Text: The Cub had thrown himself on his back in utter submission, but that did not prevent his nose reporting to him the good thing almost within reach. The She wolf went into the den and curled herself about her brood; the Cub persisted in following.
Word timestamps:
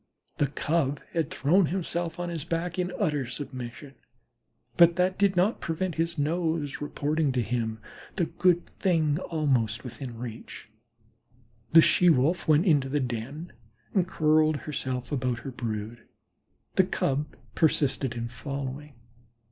The 0.39 0.47
Cub 0.47 0.99
had 1.13 1.29
thrown 1.29 1.67
himself 1.67 2.19
on 2.19 2.29
his 2.29 2.43
back 2.43 2.79
in 2.79 2.91
utter 2.97 3.27
submission, 3.27 3.93
but 4.75 4.95
that 4.95 5.19
did 5.19 5.35
not 5.37 5.61
prevent 5.61 5.93
his 5.93 6.17
nose 6.17 6.81
reporting 6.81 7.31
to 7.33 7.41
him 7.43 7.79
the 8.15 8.25
good 8.25 8.65
thing 8.79 9.19
almost 9.19 9.83
within 9.83 10.17
reach. 10.17 10.71
The 11.73 11.81
She 11.83 12.09
wolf 12.09 12.47
went 12.47 12.65
into 12.65 12.89
the 12.89 12.99
den 12.99 13.53
and 13.93 14.07
curled 14.07 14.61
herself 14.65 15.11
about 15.11 15.41
her 15.45 15.51
brood; 15.51 16.07
the 16.77 16.83
Cub 16.85 17.35
persisted 17.53 18.15
in 18.15 18.27
following. 18.27 18.95